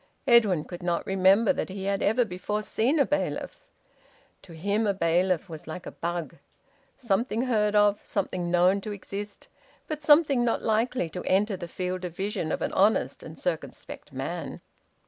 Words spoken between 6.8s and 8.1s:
something heard of,